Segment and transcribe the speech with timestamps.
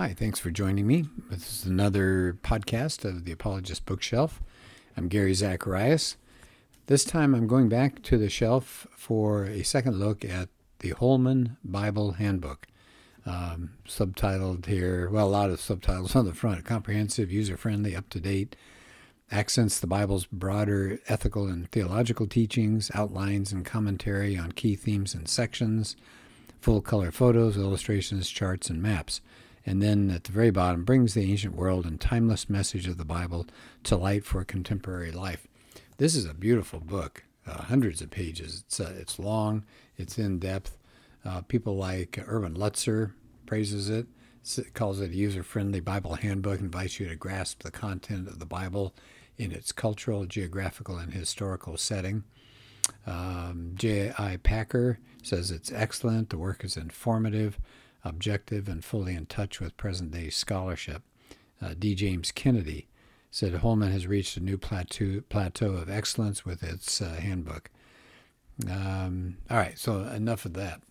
[0.00, 1.04] Hi, thanks for joining me.
[1.28, 4.40] This is another podcast of the Apologist Bookshelf.
[4.96, 6.16] I'm Gary Zacharias.
[6.86, 11.58] This time I'm going back to the shelf for a second look at the Holman
[11.62, 12.66] Bible Handbook.
[13.26, 18.08] Um, subtitled here, well, a lot of subtitles on the front comprehensive, user friendly, up
[18.08, 18.56] to date,
[19.30, 25.28] accents the Bible's broader ethical and theological teachings, outlines and commentary on key themes and
[25.28, 25.94] sections,
[26.58, 29.20] full color photos, illustrations, charts, and maps
[29.70, 33.04] and then at the very bottom brings the ancient world and timeless message of the
[33.04, 33.46] Bible
[33.84, 35.46] to light for contemporary life.
[35.96, 38.64] This is a beautiful book, uh, hundreds of pages.
[38.66, 39.64] It's uh, it's long,
[39.96, 40.76] it's in depth.
[41.24, 43.12] Uh, people like Erwin Lutzer
[43.46, 44.08] praises it,
[44.74, 48.92] calls it a user-friendly Bible handbook, invites you to grasp the content of the Bible
[49.38, 52.24] in its cultural, geographical, and historical setting.
[53.06, 54.38] Um, J.I.
[54.42, 56.30] Packer says it's excellent.
[56.30, 57.60] The work is informative
[58.04, 61.02] objective, and fully in touch with present day scholarship.
[61.62, 61.94] Uh, D.
[61.94, 62.88] James Kennedy
[63.30, 67.70] said Holman has reached a new plateau, plateau of excellence with its uh, handbook.
[68.68, 70.82] Um, all right, so enough of that.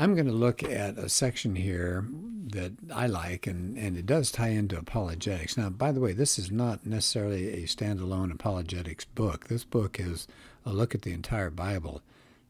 [0.00, 2.06] I'm going to look at a section here
[2.52, 5.56] that I like, and, and it does tie into apologetics.
[5.56, 9.48] Now, by the way, this is not necessarily a standalone apologetics book.
[9.48, 10.28] This book is
[10.64, 12.00] a look at the entire Bible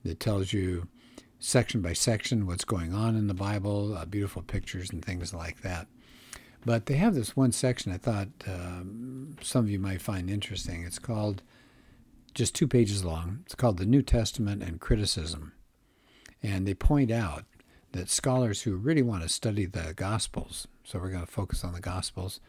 [0.05, 0.89] that tells you
[1.39, 5.63] section by section what's going on in the Bible, uh, beautiful pictures and things like
[5.63, 5.87] that.
[6.65, 10.83] But they have this one section I thought um, some of you might find interesting.
[10.83, 11.43] It's called,
[12.35, 15.53] just two pages long, it's called The New Testament and Criticism.
[16.43, 17.45] And they point out
[17.93, 21.73] that scholars who really want to study the Gospels, so we're going to focus on
[21.73, 22.41] the Gospels,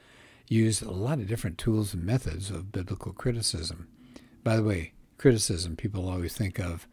[0.47, 3.87] use a lot of different tools and methods of biblical criticism.
[4.43, 6.87] By the way, criticism, people always think of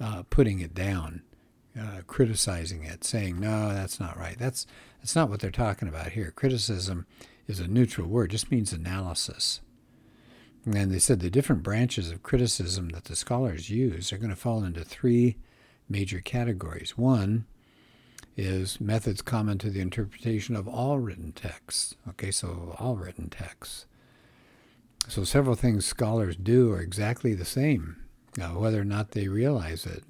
[0.00, 1.22] uh, putting it down
[1.78, 4.38] uh, criticizing it, saying, no, that's not right.
[4.38, 4.66] That's,
[5.00, 6.30] that's not what they're talking about here.
[6.30, 7.06] Criticism
[7.46, 9.60] is a neutral word, just means analysis.
[10.64, 14.36] And they said the different branches of criticism that the scholars use are going to
[14.36, 15.36] fall into three
[15.88, 16.96] major categories.
[16.96, 17.46] One
[18.36, 21.96] is methods common to the interpretation of all written texts.
[22.10, 23.86] Okay, so all written texts.
[25.08, 27.96] So several things scholars do are exactly the same,
[28.40, 30.04] uh, whether or not they realize it.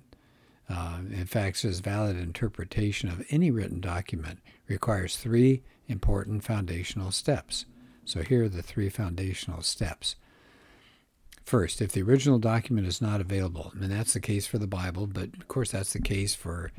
[0.72, 4.38] Uh, in fact, says valid interpretation of any written document
[4.68, 7.66] requires three important foundational steps.
[8.06, 10.16] So here are the three foundational steps.
[11.44, 15.06] First, if the original document is not available, and that's the case for the Bible,
[15.06, 16.72] but of course that's the case for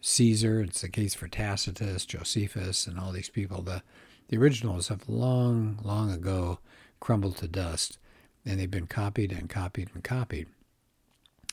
[0.00, 3.62] Caesar, it's the case for Tacitus, Josephus, and all these people.
[3.62, 3.82] The,
[4.28, 6.60] the originals have long, long ago
[7.00, 7.98] crumbled to dust,
[8.46, 10.46] and they've been copied and copied and copied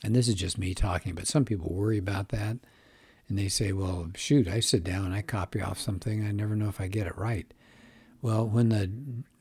[0.02, 2.58] and this is just me talking, but some people worry about that.
[3.28, 6.68] And they say, well, shoot, I sit down, I copy off something, I never know
[6.68, 7.52] if I get it right.
[8.22, 8.90] Well, when the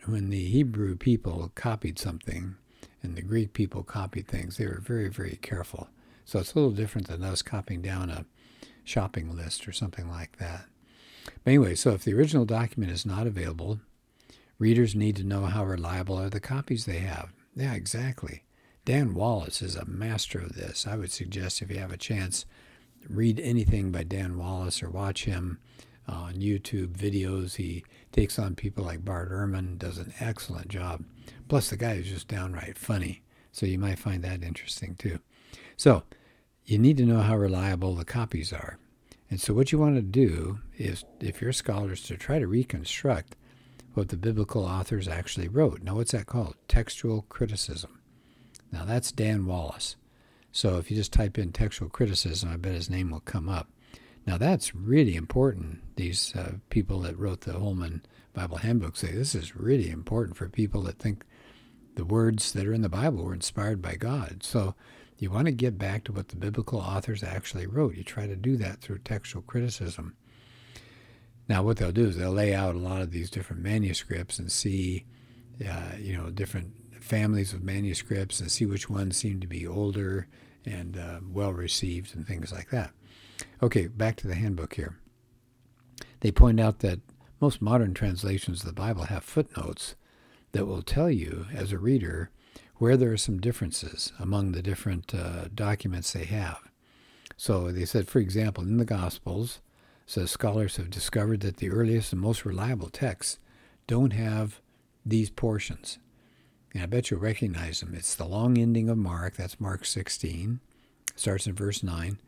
[0.05, 2.55] when the Hebrew people copied something
[3.01, 5.89] and the Greek people copied things, they were very, very careful.
[6.25, 8.25] So it's a little different than us copying down a
[8.83, 10.65] shopping list or something like that.
[11.25, 13.79] But anyway, so if the original document is not available,
[14.57, 17.33] readers need to know how reliable are the copies they have.
[17.55, 18.43] Yeah, exactly.
[18.89, 20.87] Dan Wallace is a master of this.
[20.87, 22.47] I would suggest if you have a chance,
[23.07, 25.59] read anything by Dan Wallace or watch him
[26.07, 27.57] uh, on YouTube videos.
[27.57, 31.03] He takes on people like Bart Ehrman, does an excellent job.
[31.47, 33.21] Plus, the guy is just downright funny.
[33.51, 35.19] So you might find that interesting too.
[35.77, 36.01] So
[36.65, 38.79] you need to know how reliable the copies are.
[39.29, 43.35] And so what you want to do is, if you're scholars, to try to reconstruct
[43.93, 45.83] what the biblical authors actually wrote.
[45.83, 46.55] Now, what's that called?
[46.67, 47.98] Textual criticism.
[48.71, 49.95] Now that's Dan Wallace.
[50.51, 53.69] So if you just type in textual criticism, I bet his name will come up.
[54.25, 55.95] Now that's really important.
[55.95, 60.49] These uh, people that wrote the Holman Bible Handbook say this is really important for
[60.49, 61.23] people that think
[61.95, 64.43] the words that are in the Bible were inspired by God.
[64.43, 64.75] So
[65.17, 67.95] you want to get back to what the biblical authors actually wrote.
[67.95, 70.15] You try to do that through textual criticism.
[71.49, 74.51] Now, what they'll do is they'll lay out a lot of these different manuscripts and
[74.51, 75.05] see,
[75.67, 80.27] uh, you know, different families of manuscripts and see which ones seem to be older
[80.65, 82.91] and uh, well received and things like that.
[83.61, 84.97] Okay, back to the handbook here.
[86.19, 86.99] They point out that
[87.39, 89.95] most modern translations of the Bible have footnotes
[90.51, 92.31] that will tell you, as a reader,
[92.75, 96.59] where there are some differences among the different uh, documents they have.
[97.37, 99.59] So they said, for example, in the Gospels,
[100.05, 103.37] says scholars have discovered that the earliest and most reliable texts
[103.87, 104.59] don't have
[105.05, 105.99] these portions.
[106.73, 107.95] And I bet you'll recognize them.
[107.95, 109.35] It's the long ending of Mark.
[109.35, 110.59] That's Mark 16.
[111.15, 112.19] Starts in verse 9.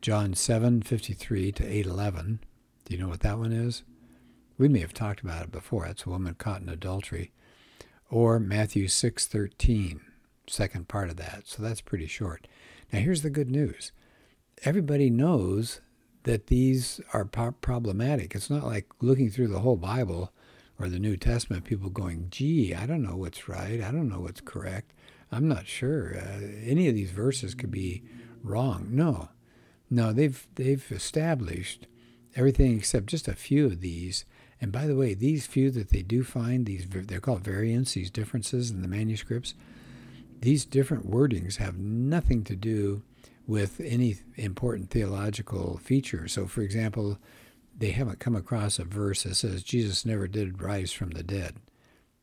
[0.00, 2.40] John 7, 53 to 8, 11.
[2.84, 3.82] Do you know what that one is?
[4.56, 5.86] We may have talked about it before.
[5.86, 7.32] That's a woman caught in adultery.
[8.10, 10.00] Or Matthew 6:13,
[10.46, 11.46] second part of that.
[11.46, 12.48] So that's pretty short.
[12.92, 13.92] Now here's the good news.
[14.64, 15.80] Everybody knows
[16.24, 18.34] that these are problematic.
[18.34, 20.32] It's not like looking through the whole Bible
[20.80, 23.82] or the New Testament, people going, gee, I don't know what's right.
[23.82, 24.92] I don't know what's correct.
[25.30, 26.16] I'm not sure.
[26.16, 28.02] Uh, any of these verses could be
[28.42, 28.88] wrong.
[28.90, 29.28] No,
[29.90, 31.86] no, they've, they've established
[32.34, 34.24] everything except just a few of these.
[34.60, 38.10] And by the way, these few that they do find, these they're called variants, these
[38.10, 39.54] differences in the manuscripts,
[40.40, 43.02] these different wordings have nothing to do
[43.46, 46.28] with any important theological feature.
[46.28, 47.18] So, for example,
[47.80, 51.56] they haven't come across a verse that says Jesus never did rise from the dead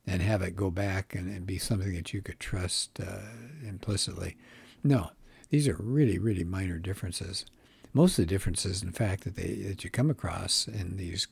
[0.06, 3.22] and have it go back and, and be something that you could trust uh,
[3.68, 4.38] implicitly.
[4.84, 5.10] No,
[5.50, 7.44] these are really, really minor differences.
[7.92, 11.28] Most of the differences, in fact, that they that you come across in these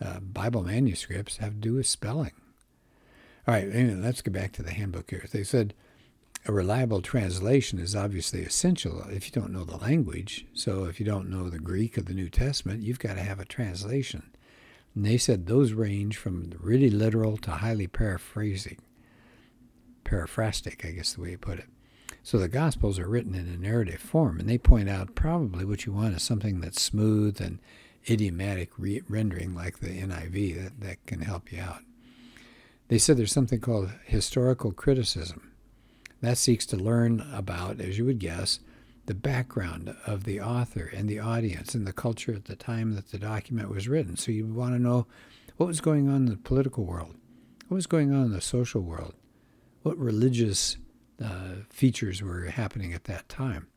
[0.00, 2.32] uh, Bible manuscripts have to do with spelling.
[3.48, 5.26] All right, anyway, let's get back to the handbook here.
[5.30, 5.74] They said
[6.48, 10.46] a reliable translation is obviously essential if you don't know the language.
[10.54, 13.40] So if you don't know the Greek of the New Testament, you've got to have
[13.40, 14.30] a translation.
[14.94, 18.78] And they said those range from really literal to highly paraphrasing.
[20.04, 21.66] Paraphrastic, I guess the way you put it.
[22.22, 25.84] So the Gospels are written in a narrative form, and they point out probably what
[25.84, 27.58] you want is something that's smooth and
[28.08, 30.62] idiomatic re- rendering like the NIV.
[30.62, 31.82] That, that can help you out.
[32.88, 35.52] They said there's something called historical criticism
[36.20, 38.60] that seeks to learn about, as you would guess,
[39.06, 43.10] the background of the author and the audience and the culture at the time that
[43.10, 44.16] the document was written.
[44.16, 45.06] So you want to know
[45.56, 47.14] what was going on in the political world,
[47.68, 49.14] what was going on in the social world,
[49.82, 50.76] what religious
[51.24, 53.68] uh, features were happening at that time.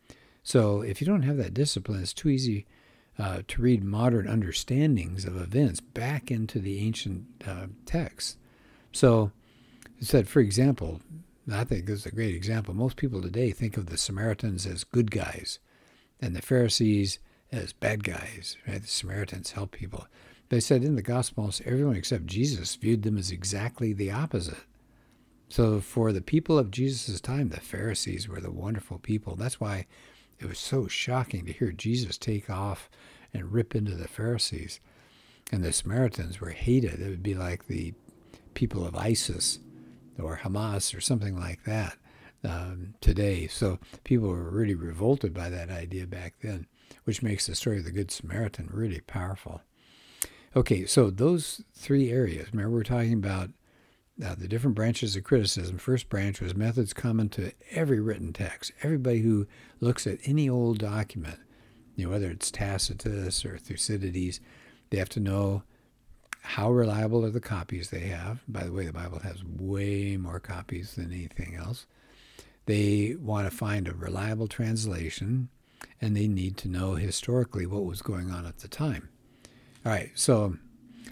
[0.43, 2.65] So if you don't have that discipline, it's too easy
[3.19, 8.37] uh, to read modern understandings of events back into the ancient uh, texts.
[8.91, 9.31] So
[9.99, 11.01] it said, for example,
[11.53, 12.73] I think this is a great example.
[12.73, 15.59] Most people today think of the Samaritans as good guys
[16.21, 17.19] and the Pharisees
[17.51, 18.57] as bad guys.
[18.67, 18.81] Right?
[18.81, 20.07] The Samaritans help people.
[20.49, 24.65] They said in the Gospels, everyone except Jesus viewed them as exactly the opposite.
[25.47, 29.35] So for the people of Jesus' time, the Pharisees were the wonderful people.
[29.35, 29.85] That's why
[30.39, 32.89] it was so shocking to hear Jesus take off
[33.33, 34.79] and rip into the Pharisees.
[35.51, 36.99] And the Samaritans were hated.
[36.99, 37.93] It would be like the
[38.53, 39.59] people of ISIS
[40.19, 41.97] or Hamas or something like that
[42.43, 43.47] um, today.
[43.47, 46.67] So people were really revolted by that idea back then,
[47.03, 49.61] which makes the story of the Good Samaritan really powerful.
[50.55, 52.49] Okay, so those three areas.
[52.51, 53.51] Remember, we're talking about
[54.23, 55.77] uh, the different branches of criticism.
[55.77, 58.71] First branch was methods common to every written text.
[58.83, 59.47] Everybody who
[59.79, 61.39] looks at any old document,
[61.95, 64.39] you know, whether it's Tacitus or Thucydides,
[64.89, 65.63] they have to know
[66.41, 68.39] how reliable are the copies they have?
[68.47, 71.85] By the way, the Bible has way more copies than anything else.
[72.65, 75.49] They want to find a reliable translation,
[76.01, 79.09] and they need to know historically what was going on at the time.
[79.85, 80.57] All right, so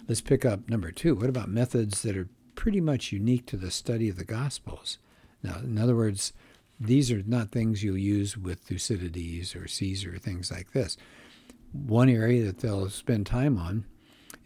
[0.08, 1.16] let's pick up number two.
[1.16, 4.98] What about methods that are pretty much unique to the study of the Gospels?
[5.44, 6.34] Now, in other words,
[6.80, 10.98] these are not things you'll use with Thucydides or Caesar, things like this.
[11.72, 13.86] One area that they'll spend time on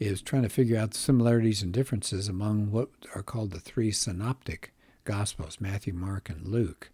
[0.02, 3.92] is trying to figure out the similarities and differences among what are called the three
[3.92, 4.74] synoptic
[5.04, 6.90] gospels Matthew, Mark, and Luke.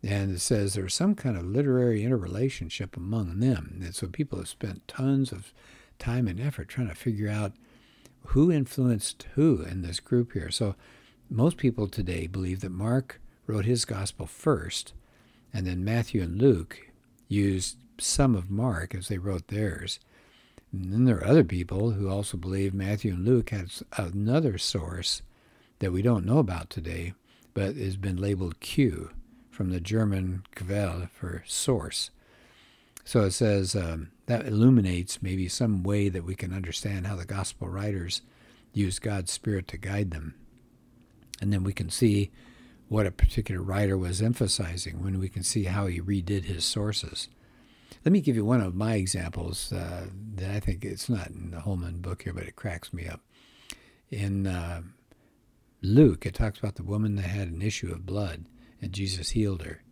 [0.00, 3.80] And it says there's some kind of literary interrelationship among them.
[3.82, 5.52] And so people have spent tons of
[5.98, 7.52] time and effort trying to figure out
[8.26, 10.52] who influenced who in this group here.
[10.52, 10.76] So
[11.28, 14.92] most people today believe that Mark wrote his gospel first,
[15.52, 16.90] and then Matthew and Luke
[17.26, 19.98] used some of Mark as they wrote theirs.
[20.72, 25.22] And then there are other people who also believe Matthew and Luke had another source
[25.80, 27.14] that we don't know about today,
[27.54, 29.10] but has been labeled Q
[29.50, 32.10] from the German Quelle for source.
[33.04, 37.24] So it says um, that illuminates maybe some way that we can understand how the
[37.24, 38.22] gospel writers
[38.72, 40.34] used God's Spirit to guide them.
[41.40, 42.30] And then we can see
[42.88, 47.28] what a particular writer was emphasizing when we can see how he redid his sources.
[48.04, 51.50] Let me give you one of my examples uh, that I think it's not in
[51.50, 53.20] the Holman book here, but it cracks me up.
[54.10, 54.82] In uh,
[55.82, 58.46] Luke, it talks about the woman that had an issue of blood,
[58.80, 59.82] and Jesus healed her.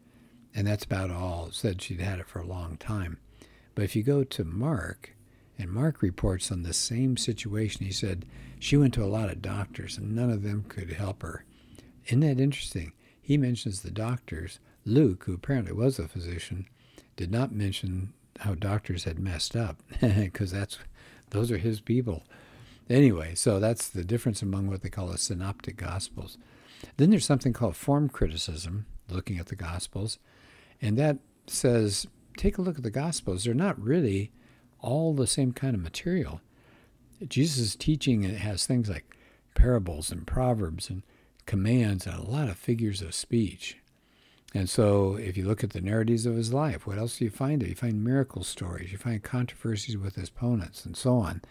[0.54, 1.48] And that's about all.
[1.48, 3.18] It said she'd had it for a long time.
[3.74, 5.14] But if you go to Mark,
[5.58, 8.24] and Mark reports on the same situation, he said
[8.58, 11.44] she went to a lot of doctors, and none of them could help her.
[12.06, 12.92] Isn't that interesting?
[13.20, 14.60] He mentions the doctors.
[14.86, 16.66] Luke, who apparently was a physician,
[17.18, 20.78] did not mention how doctors had messed up because that's
[21.30, 22.22] those are his people.
[22.88, 26.38] Anyway, so that's the difference among what they call the synoptic gospels.
[26.96, 30.18] Then there's something called form criticism, looking at the gospels,
[30.80, 32.06] and that says
[32.36, 33.42] take a look at the gospels.
[33.42, 34.30] They're not really
[34.78, 36.40] all the same kind of material.
[37.26, 39.16] Jesus' teaching it has things like
[39.56, 41.02] parables and proverbs and
[41.46, 43.76] commands and a lot of figures of speech.
[44.54, 47.30] And so, if you look at the narratives of his life, what else do you
[47.30, 47.68] find there?
[47.68, 51.42] You find miracle stories, you find controversies with his opponents, and so on.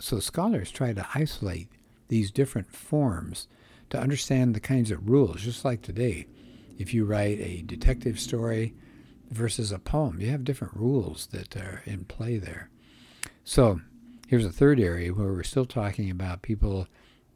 [0.00, 1.68] So, scholars try to isolate
[2.08, 3.46] these different forms
[3.90, 6.26] to understand the kinds of rules, just like today.
[6.76, 8.74] If you write a detective story
[9.30, 12.68] versus a poem, you have different rules that are in play there.
[13.44, 13.80] So,
[14.26, 16.88] here's a third area where we're still talking about people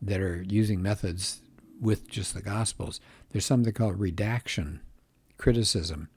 [0.02, 1.40] that are using methods
[1.81, 3.00] with just the Gospels.
[3.31, 4.81] There's something called redaction
[5.38, 6.09] criticism,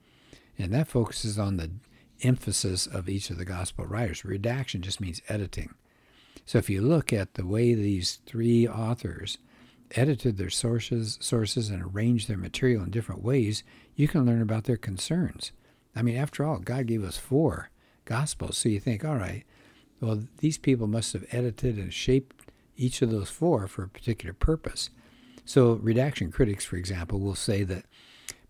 [0.58, 1.70] and that focuses on the
[2.22, 4.24] emphasis of each of the Gospel writers.
[4.24, 5.74] Redaction just means editing.
[6.44, 9.38] So if you look at the way these three authors
[9.92, 13.62] edited their sources, sources and arranged their material in different ways,
[13.94, 15.52] you can learn about their concerns.
[15.94, 17.70] I mean, after all, God gave us four
[18.04, 19.44] Gospels, so you think, all right,
[20.00, 24.32] well, these people must have edited and shaped each of those four for a particular
[24.32, 24.90] purpose.
[25.44, 27.84] So, redaction critics, for example, will say that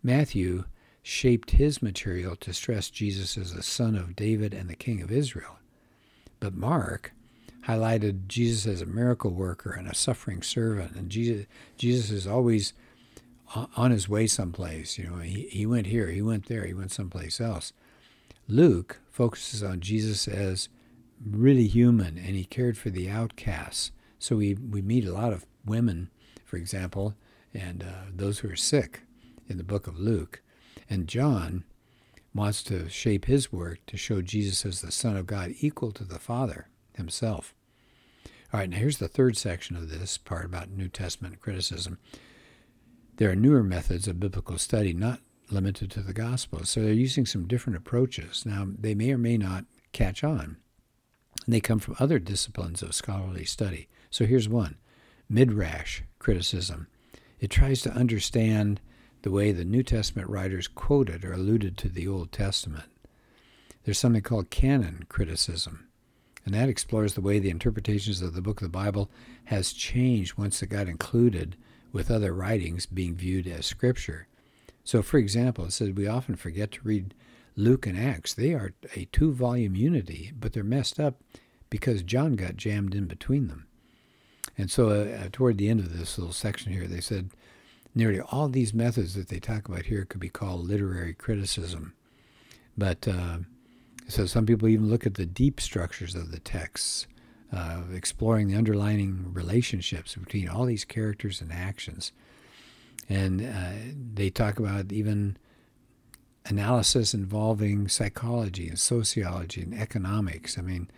[0.02, 0.64] Matthew
[1.02, 5.11] shaped his material to stress Jesus as the son of David and the king of
[5.11, 5.59] Israel.
[6.40, 7.12] But Mark
[7.66, 10.97] highlighted Jesus as a miracle worker and a suffering servant.
[10.97, 12.73] And Jesus, Jesus is always
[13.76, 14.99] on his way someplace.
[14.99, 17.73] You know, he, he went here, he went there, he went someplace else.
[18.49, 20.68] Luke focuses on Jesus as
[21.25, 23.92] really human and he cared for the outcasts.
[24.18, 26.11] So we, we meet a lot of women,
[26.44, 27.14] for example,
[27.54, 29.02] and uh, those who are sick
[29.52, 30.42] in the book of Luke.
[30.90, 31.64] And John
[32.35, 36.04] wants to shape his work to show Jesus as the Son of God equal to
[36.04, 37.54] the Father himself.
[38.52, 41.99] All right, now here's the third section of this part about New Testament criticism.
[43.16, 46.71] There are newer methods of biblical study, not limited to the Gospels.
[46.71, 48.44] So they're using some different approaches.
[48.44, 50.56] Now, they may or may not catch on.
[51.44, 53.88] And they come from other disciplines of scholarly study.
[54.11, 54.76] So here's one
[55.28, 56.88] Midrash criticism.
[57.38, 58.80] It tries to understand
[59.22, 62.90] the way the New Testament writers quoted or alluded to the Old Testament.
[63.84, 65.88] There's something called canon criticism,
[66.44, 69.10] and that explores the way the interpretations of the book of the Bible
[69.44, 71.56] has changed once it got included
[71.92, 74.26] with other writings being viewed as scripture.
[74.84, 77.14] So, for example, it says we often forget to read
[77.54, 78.34] Luke and Acts.
[78.34, 81.20] They are a two volume unity, but they're messed up
[81.70, 83.66] because John got jammed in between them.
[84.58, 87.30] And so, uh, toward the end of this little section here, they said
[87.94, 91.94] nearly all these methods that they talk about here could be called literary criticism.
[92.76, 93.38] But uh,
[94.08, 97.06] so some people even look at the deep structures of the texts,
[97.52, 102.12] uh, exploring the underlying relationships between all these characters and actions.
[103.08, 105.37] And uh, they talk about even
[106.46, 110.58] analysis involving psychology and sociology and economics.
[110.58, 110.90] I mean,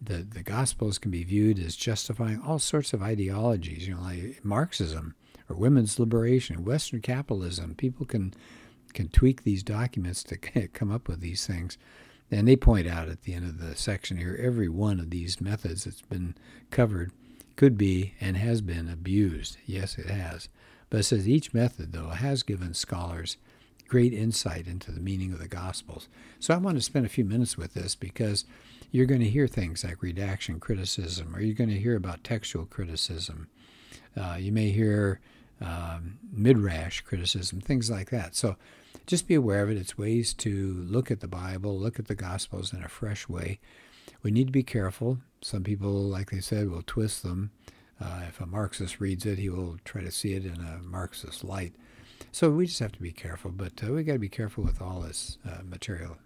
[0.00, 4.44] the, the Gospels can be viewed as justifying all sorts of ideologies, you know, like
[4.44, 5.14] Marxism
[5.52, 7.74] or women's liberation, Western capitalism.
[7.74, 8.34] People can
[8.94, 10.36] can tweak these documents to
[10.68, 11.78] come up with these things.
[12.30, 15.40] And they point out at the end of the section here every one of these
[15.40, 16.34] methods that's been
[16.70, 17.12] covered
[17.56, 19.58] could be and has been abused.
[19.66, 20.48] Yes, it has.
[20.88, 23.36] But it says each method, though, has given scholars
[23.88, 26.08] great insight into the meaning of the Gospels.
[26.40, 28.46] So I want to spend a few minutes with this because
[28.90, 32.64] you're going to hear things like redaction criticism, or you're going to hear about textual
[32.64, 33.48] criticism.
[34.16, 35.20] Uh, you may hear
[35.62, 38.34] um, midrash criticism, things like that.
[38.34, 38.56] So
[39.06, 39.76] just be aware of it.
[39.76, 43.60] It's ways to look at the Bible, look at the Gospels in a fresh way.
[44.22, 45.18] We need to be careful.
[45.40, 47.50] Some people, like they said, will twist them.
[48.00, 51.44] Uh, if a Marxist reads it, he will try to see it in a Marxist
[51.44, 51.74] light.
[52.30, 54.80] So we just have to be careful, but uh, we got to be careful with
[54.80, 56.16] all this uh, material.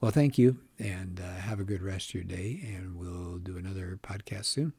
[0.00, 3.56] Well, thank you, and uh, have a good rest of your day, and we'll do
[3.56, 4.74] another podcast soon.